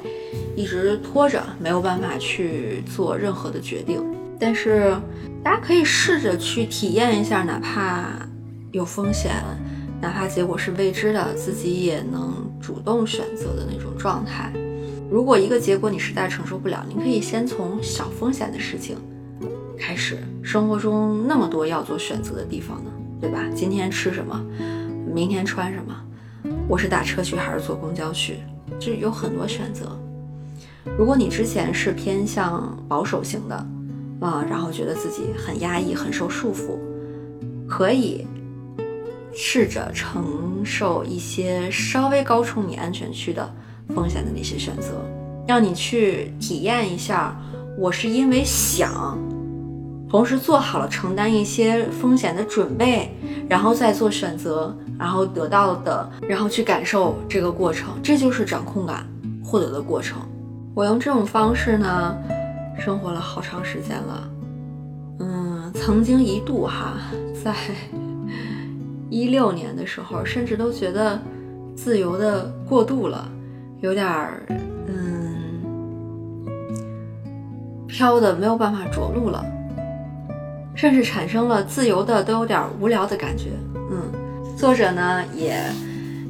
[0.56, 4.04] 一直拖着，没有办法去做任何的决定。
[4.39, 4.95] 但是
[5.43, 8.08] 大家可以试着去体验一下，哪怕
[8.71, 9.32] 有风险，
[10.01, 14.51] 哪怕结果是未知的，自己也能主动选择的那种状态。
[15.10, 18.97] 如果一个结果你实在承受不了，你可以先从小风险的事情
[19.80, 20.17] 开始。
[20.43, 23.39] 生活中那么多要做选择的地方呢，对吧？
[23.56, 24.43] 今天吃什么？
[25.13, 25.95] 明天穿什么？
[26.67, 28.39] 我是打车去还是坐公交去？
[28.80, 29.98] 就有很多选择。
[30.98, 33.56] 如果你之前是偏向保守型的，
[34.22, 36.78] 啊，然后觉得自己很压抑、很受束缚，
[37.68, 38.26] 可以
[39.34, 43.52] 试着承受一些稍微高出你安全区的
[43.94, 45.04] 风险的那些选择。
[45.48, 47.36] 让你去体验一下，
[47.78, 49.18] 我是因为想，
[50.15, 53.13] 同时做好了承担一些风险的准备，
[53.49, 59.06] 然后再做选择，然后得到的，然后去感受这个过程，这就是掌控感
[59.43, 60.19] 获得的过程。
[60.73, 62.15] 我用这种方式呢，
[62.80, 64.30] 生活了好长时间了。
[65.19, 66.93] 嗯，曾经一度哈，
[67.43, 67.54] 在
[69.10, 71.19] 一六年的时候，甚至都觉得
[71.75, 73.30] 自由的过度了，
[73.82, 74.45] 有点儿
[74.88, 75.36] 嗯。
[77.86, 79.45] 飘的没有办法着陆了，
[80.76, 83.46] 甚至产生了自由的都有点无聊的感觉。
[83.90, 84.12] 嗯，
[84.58, 85.58] 作者呢也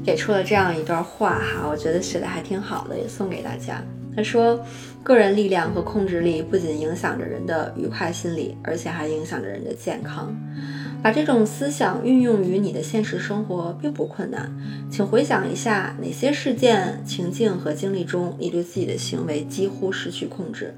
[0.06, 3.84] 给出了这样一段话哈，我觉得写的还挺好的，也送给大家。
[4.16, 4.58] 他说，
[5.04, 10.34] 个人力量和控制力不仅影响着人的愉快心理，而且还影响着人的健康。
[11.04, 14.50] 把这种思想运用于你的现实生活并不困难，
[14.90, 20.74] 请回想一下哪些事件、情境和经历中，你对自己的行为几乎失去控制。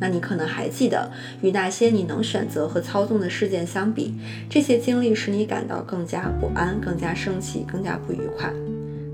[0.00, 1.10] 那你可能还记得，
[1.42, 4.14] 与那些你能选择和操纵的事件相比，
[4.48, 8.50] 这些经历使你感到更加不安、更加生气、更加不愉快。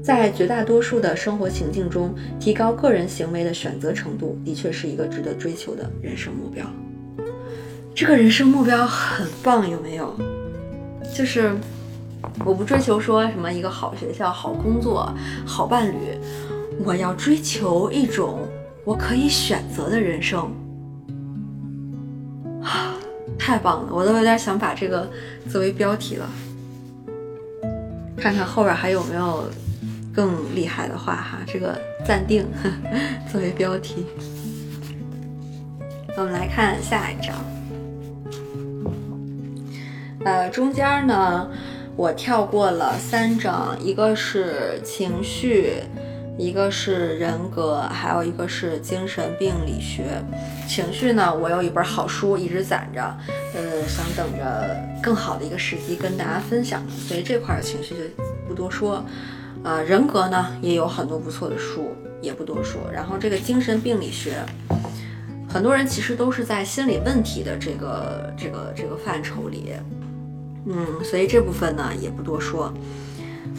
[0.03, 6.65] 在绝大多数的生活情境中，提高个人行为的选择程度，的确是一个值得追求的人生目标。
[7.93, 10.15] 这个人生目标很棒，有没有？
[11.13, 11.53] 就是
[12.45, 15.13] 我不追求说什么一个好学校、好工作、
[15.45, 15.97] 好伴侣，
[16.85, 18.47] 我要追求一种
[18.85, 20.49] 我可以选择的人生。
[23.39, 25.09] 太棒了，我都有点想把这个
[25.49, 26.29] 作为标题了，
[28.17, 29.45] 看看后边还有没有
[30.15, 31.39] 更厉害的话哈。
[31.47, 32.47] 这个暂定
[33.31, 34.07] 作为标题。
[36.17, 37.35] 我们来看下一张，
[40.25, 41.49] 呃，中间呢
[41.95, 45.75] 我跳过了三张，一个是情绪。
[46.39, 50.23] 一个是人格，还有一个是精神病理学。
[50.69, 53.01] 情绪呢，我有一本好书一直攒着，
[53.55, 59.03] 呃，想等着更好的一个时机跟大家分享，所以这块的情绪就不多说。
[59.65, 62.81] 呃，人格呢也有很多不错的书，也不多说。
[62.93, 64.35] 然后这个精神病理学，
[65.49, 69.73] 很多人其实都是在心理问题的这个这个这个范畴里，
[70.67, 72.73] 嗯，所以这部分呢也不多说。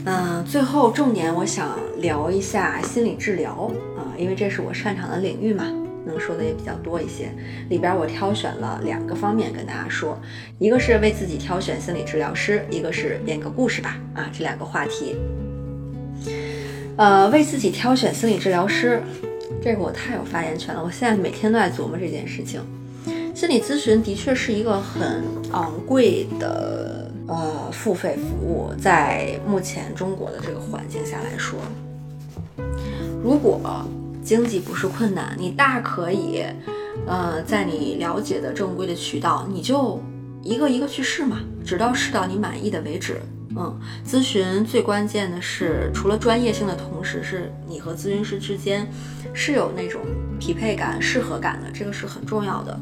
[0.06, 5.66] 嗯，最后重点我想聊一下心理治疗啊，因为这是我擅长的领域嘛，
[6.06, 7.30] 能说的也比较多一些。
[7.70, 10.18] 里边我挑选了两个方面跟大家说，
[10.60, 15.18] 一个是为自己挑选心理治疗师，一个是编个故事吧啊，这两个话题。
[16.96, 19.02] 呃，为自己挑选心理治疗师，
[19.62, 22.62] 这个我太有发言权了，我现在每天都在琢磨这件事情。
[23.36, 25.22] 心理咨询的确是一个很
[25.52, 27.07] 昂贵的。
[27.28, 31.60] 呃，付费服务在目前中国的这个环境下来说，
[33.22, 33.60] 如果
[34.24, 36.44] 经济不是困难，你大可以，
[37.06, 40.02] 呃，在你了解的正规的渠道，你就
[40.42, 43.22] 一个一个去试嘛，直到试到你满意的为止。
[43.60, 48.88] 嗯，咨询最关键的是，除了专业性的同时，是你和咨询师之间
[49.34, 50.02] 是有那种
[50.40, 52.80] 匹配感、适合感的，这个是很重要的。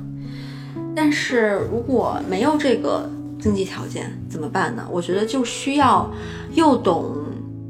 [0.96, 4.88] 但是如果没有这个，经济条件怎么办呢？
[4.92, 6.10] 我觉得就需要
[6.54, 7.16] 又懂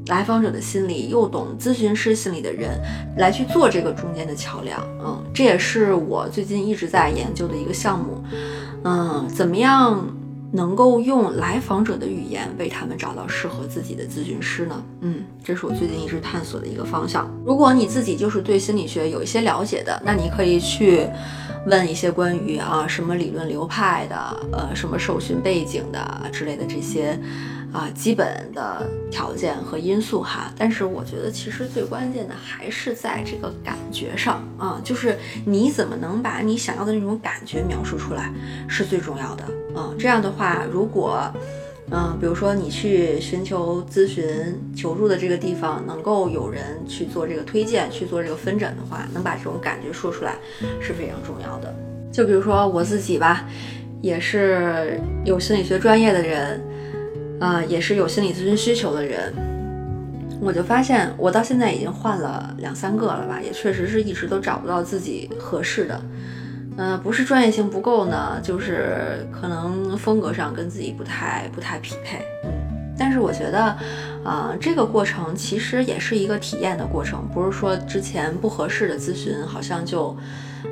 [0.08, 2.80] 来访者的心理，又懂咨询师心理的人
[3.18, 4.80] 来去做这个中间的桥梁。
[5.04, 8.24] 嗯，这也是我最近一直在研究的一个项目。
[8.84, 10.06] 嗯，怎么样
[10.56, 14.84] 能够用来访者的语言为他们找到适合自己的咨询师呢？
[15.02, 17.30] 嗯，这是我最近一直探索的一个方向。
[17.46, 21.08] 如果你自己就是对心理学有一些了解的，那你可以去。
[21.68, 24.16] 问一些关于啊什么理论流派的，
[24.52, 27.20] 呃什么受训背景的之类的这些
[27.76, 38.32] 啊基本的条件和因素哈，但是我觉得其实最关键的还是在这个感觉上啊，就是你怎么能把你想要的那种感觉描述出来
[38.70, 39.44] 是最重要的
[39.78, 39.94] 啊。
[40.00, 41.30] 这样的话，如果
[41.92, 44.26] 嗯，比如说你去寻求咨询
[44.76, 50.36] 求助的这个地方，能够有人去做这个推荐，去做这个分诊的话，能把这种感觉说出来
[50.80, 51.76] 是非常重要的。
[52.12, 53.46] 就比如说我自己吧，
[54.02, 56.60] 也是有心理学专业的人，
[57.40, 59.34] 啊，也是有心理咨询需求的人，
[60.42, 66.02] 我就发现我到现在已经换了两三个了吧，也确实是一直都找不到自己合适的。
[66.78, 72.20] 嗯，不是专业性不够呢，就是可能风格上跟自己不太不太匹配。
[72.44, 72.52] 嗯，
[72.98, 73.78] 但是我觉得，
[74.26, 80.18] 啊，这个过程其实也是一个体验的过程，不是说之前不合适的咨询好像就，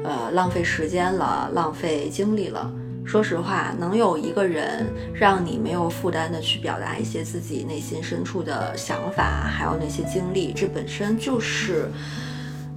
[0.04, 2.70] 呃，浪费时间了，浪费精力了。
[3.06, 11.90] 说实话，能有一个人让你没有负担的去表达一些自己内心深处的想法，还有那些经历，这本身就是。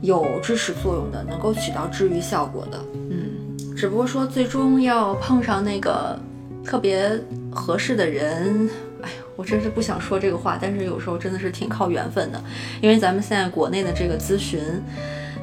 [0.03, 2.79] 有支持作用的，能够起到治愈效果的。
[2.93, 6.17] 嗯，只不过说最终要碰上那个
[6.63, 7.11] 特别
[7.51, 8.69] 合适的人，
[9.01, 12.39] 哎呀，我真是不想说这个话，但是有时候真的是挺靠缘分的，
[12.83, 14.61] 因为咱们现在国内的这个咨询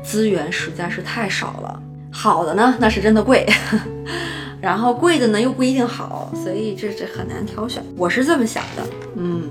[0.04, 1.82] 资源实在是太少了，
[2.12, 3.48] 好的呢，那是真的贵。
[4.64, 7.84] 然后贵的呢又不一定好，所以这这很难挑选。
[7.98, 8.88] 我是这么想的，
[9.18, 9.44] 嗯，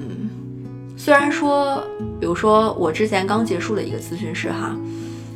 [0.96, 1.84] 虽然说，
[2.18, 4.74] 比如说我之前刚结束的一个咨询师哈，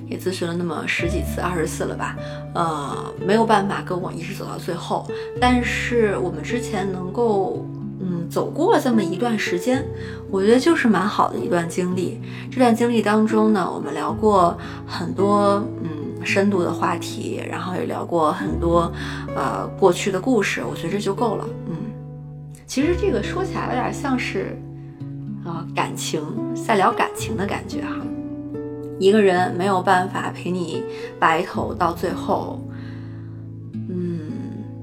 [0.09, 2.17] 也咨询了那么十几次、二十次了吧，
[2.55, 5.07] 呃，没有办法跟我一直走到最后，
[5.39, 7.63] 但是我们之前能够
[8.01, 9.85] 嗯走过这么一段时间，
[10.31, 12.19] 我觉得就是蛮好的一段经历。
[12.51, 14.57] 这段经历当中呢，我们聊过
[14.87, 15.91] 很多嗯。
[16.27, 18.93] 深度的话题，然后也聊过很多，
[19.37, 21.47] 呃，过去的故事，我觉得这就够了。
[21.69, 21.77] 嗯，
[22.67, 24.59] 其实这个说起来有点像是，
[25.45, 26.21] 啊，感情
[26.55, 27.95] 在聊感情的感觉哈。
[28.99, 30.83] 一个人没有办法陪你
[31.19, 32.61] 白头到最后，
[33.73, 34.21] 嗯，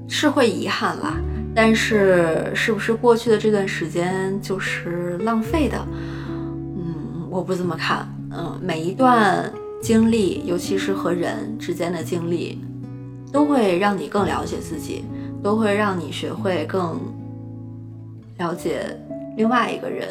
[0.08, 1.14] 是会遗憾啦。
[1.54, 5.78] 但是是不是过去的这段时间就是浪费的？
[6.76, 8.08] 嗯，我不这么看。
[8.30, 9.52] 嗯，每一段。
[9.84, 12.58] 经历，尤其是和人之间的经历，
[13.30, 15.04] 都会让你更了解自己，
[15.42, 16.98] 都会让你学会更
[18.38, 18.98] 了解
[19.36, 20.08] 另外一个人，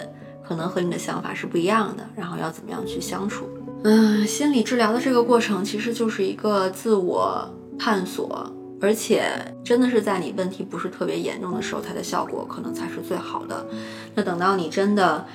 [0.48, 3.50] 可能和你的想法是不一样的，然后要怎么样去相处。
[3.84, 8.48] 嗯，心理治疗的这个过程其实就是一个自我探索，
[8.80, 9.24] 而且
[9.64, 13.66] 真的是在你问题不是特别严重的时候，它的效果可能才是最好的。
[14.14, 15.26] 那等到你真的，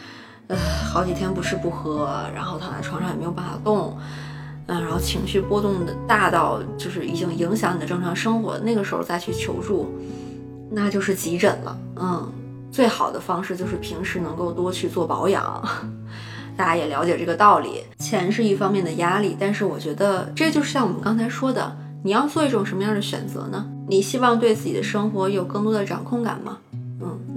[0.47, 0.57] 呃，
[0.89, 3.99] 好几天不吃不喝，然后躺在床上也没有办法动。
[4.69, 9.91] 嗯，然后情绪波动的大到就是已经影响你的正常生活，那个时候再去求助，
[10.71, 11.79] 那就是急诊了。
[11.97, 12.31] 嗯，
[12.71, 15.67] 最好的方式就是平时能够多去做保养。
[16.55, 23.65] 大家也了解这个道理，钱是一方面的压力，但是我觉得这就是像我们刚才说的，你要做一种什么样的选择呢？
[23.89, 26.59] 你希望对自己的生活有更多的掌控感吗？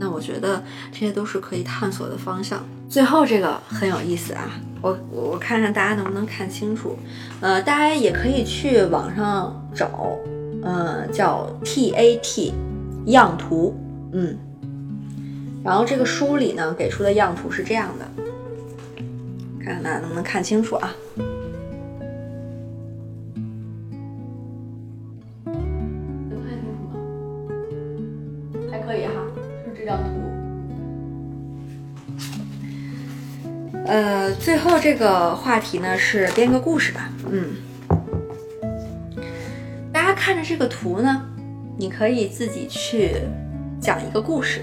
[0.01, 2.65] 那我觉得这些都是可以探索的方向。
[2.89, 4.49] 最后这个很有意思啊。
[4.81, 6.97] 我我看看大家能不能看清楚，
[7.39, 10.17] 呃，大家也可以去网上找，
[10.63, 12.51] 嗯，叫 T A T
[13.05, 13.79] 样图，
[14.11, 14.35] 嗯，
[15.63, 19.03] 然后这个书里呢给出的样图是这样的，
[19.63, 20.91] 看看大家能不能看清楚啊？
[34.71, 37.09] 后这个话题呢是编个故事吧。
[37.29, 37.55] 嗯，
[39.91, 41.25] 大家看着这个图呢，
[41.77, 43.15] 你可以自己去
[43.81, 44.61] 讲一个故事。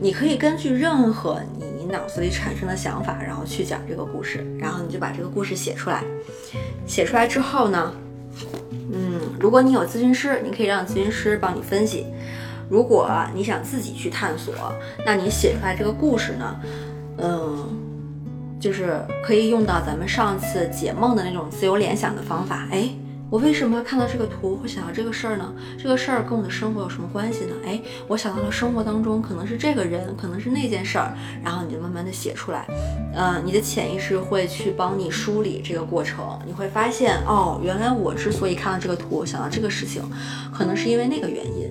[0.00, 6.02] 你可以根据任何你脑子里产生的想法，然后去讲这个故事，然后你就把这个故事写出来。
[6.86, 7.92] 写出来之后呢，
[8.90, 12.06] 嗯，如果你有咨询师，你可以让咨询师帮你分析。
[12.70, 14.54] 如果你想自己去探索，
[15.04, 16.56] 那你写出来这个故事呢，
[17.18, 17.81] 嗯。
[18.62, 22.68] 就是可以用到咱们上次解梦的那种自由联想的方法。
[22.70, 22.88] 哎，
[23.28, 25.52] 我为什么看到这个图会想到这个事儿呢？
[25.76, 27.56] 这个事儿跟我的生活有什么关系呢？
[27.66, 32.64] 哎，我想到了生活当中可能是这个人，可能是那件事儿，然后你就慢慢的写出来。
[33.16, 40.00] 嗯，你的潜意识会去帮你梳理这个过程，你会发现哦，原来我之所以看到这个图想到这个事情，
[40.52, 41.68] 可能是因为那个原因。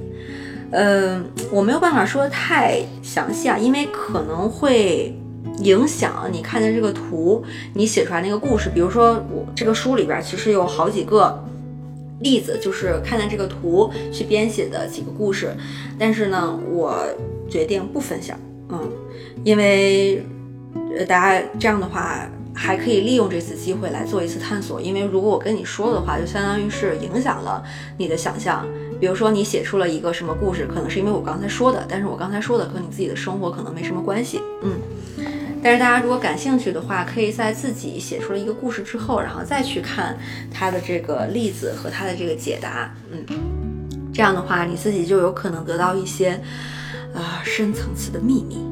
[0.72, 1.24] 嗯，
[1.54, 5.18] 我没有办法说的太详细啊，因为可能会。
[5.60, 8.70] 影响你看见这个图，你写出来那个故事。
[8.74, 11.44] 比如说，我这个书里边其实有好几个
[12.20, 15.56] 例子，就是看见这个图去编写的几个故事。
[16.00, 17.04] 但是呢，我
[17.50, 18.40] 决定不分享，
[18.70, 18.90] 嗯，
[19.44, 20.24] 因为
[20.98, 24.80] 呃，大家这样的话还可以利用这次机会来做一次探索。
[24.80, 27.64] 因为如果我跟你说的话，就相当于是影响了
[27.98, 28.66] 你的想象。
[29.02, 34.80] 比如说，你写出了一个什么故事，可能是因为我刚才说的，但是我刚才说的和你自己的生活可能没什么关系，嗯。
[35.64, 40.16] 但是大家如果感兴趣的话，可以在自己写出了一个故事之后，然后再去看
[40.52, 43.26] 他的这个例子和他的这个解答，嗯，
[44.14, 46.40] 这样的话你自己就有可能得到一些
[47.16, 48.64] 啊深层次的秘密。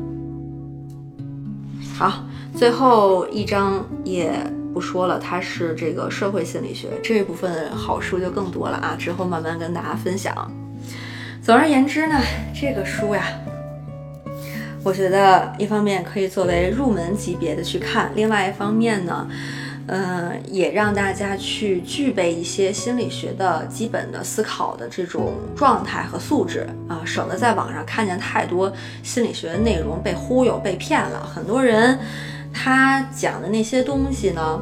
[1.95, 2.23] 好，
[2.55, 4.31] 最后一章也
[4.73, 10.51] 不说了，它是这个社会心理学这一部分好书就更多了啊，之后慢慢跟大家分享。
[11.41, 12.19] 总而言之呢，
[12.53, 13.23] 这个书呀。
[14.81, 19.27] 我觉得一方面可以作为入门级别的去看，另外一方面呢，
[19.87, 28.71] 嗯，也让大家去具备一些心理学的基本的思考的这种状态和素质啊，省得在网上看见太多
[29.03, 31.25] 心理学的内容被忽悠、被骗了。
[31.25, 31.99] 很多人
[32.53, 34.61] 他讲的那些东西呢，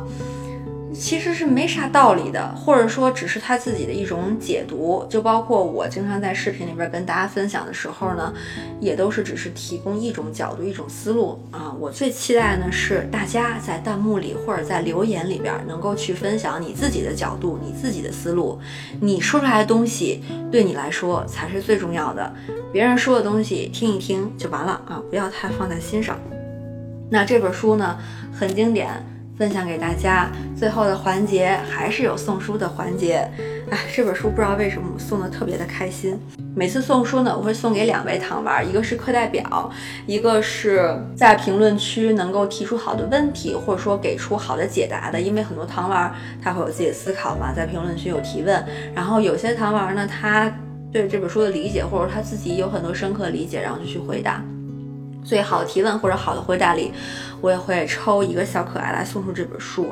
[0.94, 5.06] 其实是没啥道理的，或者说只是他自己的一种解读。
[5.10, 8.34] 就包括我经常在视频里边跟大家分享的时候呢，
[8.80, 11.74] 也都是只是提供一种角度、一种思路啊。
[11.80, 18.60] 我最期待呢是大家在弹幕里或者在留言里边能够去分享你自己的角度、你自己的思路。
[19.00, 22.34] 你说出来的东西对你来说才是最重要的，
[22.74, 26.18] 别人说的东西听一听就完了啊，不要太放在心上。
[27.10, 27.98] 那这本书呢，
[28.34, 28.90] 很经典。
[29.38, 33.18] 分享给大家，最后的环节还是有送书的环节。
[33.70, 36.20] 哎，这本书不知道为什么我送的特别的开心。
[36.56, 39.70] 每次送书呢，我会送给两位糖丸，一个是课代表，
[40.08, 45.22] 一个是在评论区能够提出好的问题，或者说给出好的解答的。
[45.22, 48.66] 因为很多糖丸他会有自己的思考嘛，在评论区有提问。
[48.96, 50.52] 然后有些糖丸呢，他
[50.92, 54.44] 对这本书的理解，或者他自己有很多深刻理解，然后就去回答。
[55.28, 56.94] 最好的提问或者好的回答里，
[57.42, 59.88] 我也会抽一个小可爱来送出这本书。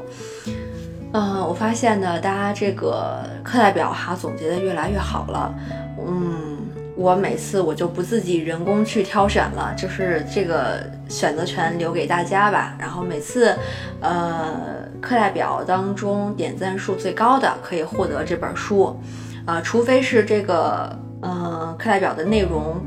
[1.12, 5.54] 嗯，我发现呢，大家这个课代表哈总结的越来越好了。
[6.00, 6.58] 嗯，
[6.96, 10.80] 我每次我就不自己人工去挑选了，就是这个
[11.10, 12.74] 选择权留给大家吧。
[12.80, 13.54] 然后每次，
[14.00, 14.54] 呃，
[15.02, 18.98] 课代表当中点赞数最高的可以获得这本书。
[19.46, 22.82] 啊，除非是这个，呃，课代表的内容。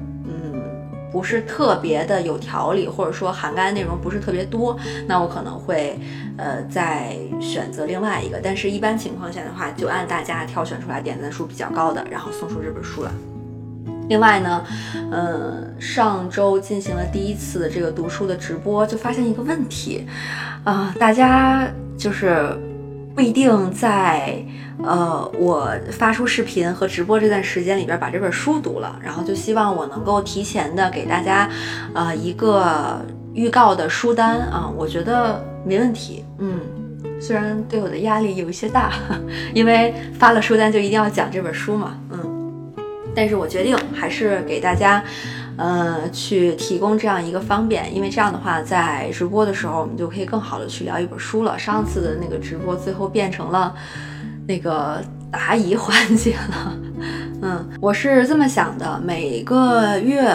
[1.10, 5.98] 不是特别的有条理，或者说涵盖的内容不是特别多，那我可能会，
[6.36, 8.40] 呃，再选择另外一个。
[8.42, 13.12] 但是，一般情况下的话，就按大家挑选出来点赞数比较高的，然后送出这本书了。
[14.08, 14.64] 另外呢，
[15.10, 20.06] 呃，上周进行了第一次这个读书的直播，就发现一个问题，
[20.64, 22.56] 啊，大家就是
[23.18, 24.40] 不一定在。
[24.84, 31.50] 呃，我发出视频和直播这段时间里边把这本书读了，然后就希望我能够提前的给大家，
[31.94, 33.04] 呃，一个
[33.34, 36.24] 预告的书单啊，我觉得没问题。
[36.38, 36.60] 嗯，
[37.20, 38.92] 虽然对我的压力有一些大，
[39.52, 42.72] 因为发了书单就一定要讲这本书嘛，嗯，
[43.16, 45.02] 但是我决定还是给大家，
[45.58, 51.58] 呃，去提供这样一个方便，因为这样的话，在直播的时候我们就可以更好的去聊一本书了。
[51.58, 53.74] 上次的那个直播最后变成了。
[54.46, 56.78] 那个答疑环节了，
[57.42, 60.26] 嗯，我是这么想的，每个月。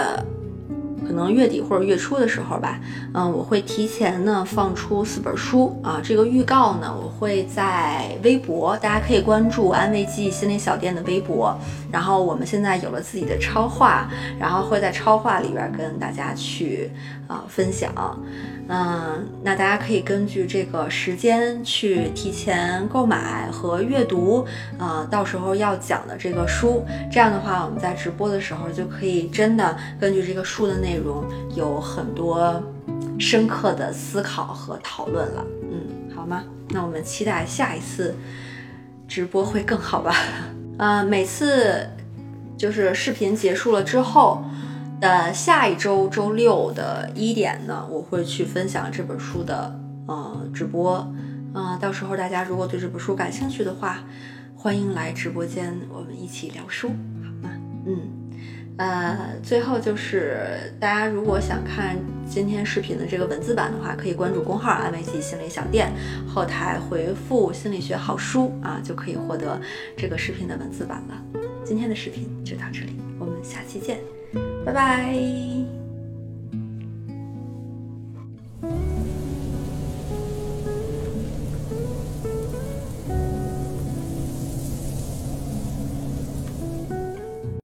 [1.05, 2.79] 可能月底或者月初的时候吧，
[3.13, 5.99] 嗯，我会提前呢放出四本书啊。
[6.03, 11.57] 这个预告呢，我会在微博，大家可以关注安慰剂心理小店的微博。
[11.91, 16.89] 然后我们现在有了自己的超话，然后会在超话里边跟大家去
[17.33, 17.91] 啊分享。
[18.67, 24.45] 嗯，那大家可以根据这个时间去提前购买和阅读
[24.77, 26.85] 啊，到时候要讲的这个书。
[27.11, 31.25] 这样的话，我们在直播的时候就可以真的根据这个书的内容。
[31.55, 32.63] 有很多
[33.19, 36.43] 深刻的思考和讨论了，嗯，好吗？
[36.69, 38.15] 那我们期待下一次
[39.07, 40.15] 直播会更好吧？
[40.79, 41.87] 呃，每次
[42.57, 44.43] 就是视频结束了之后
[45.03, 49.77] 的下一周周六的一点呢，我会去分享这本书的
[50.07, 51.05] 呃直播，
[51.53, 54.05] 嗯，到时候大家如果对这本书感兴趣的话，
[54.55, 57.49] 欢迎来直播间，我们一起聊书，好吗？
[57.85, 57.99] 嗯。
[58.75, 61.95] 呃，最后就是大家如果想看
[62.27, 65.91] 今天视频的这个文字版的话，可以关注公号“安慰剂心理小店”，
[66.27, 69.61] 后台回复“心理学好书”啊，就可以获得
[69.95, 71.41] 这个视频的文字版了。
[71.63, 73.99] 今天的视频就到这里，我们下期见，
[74.65, 75.72] 拜拜。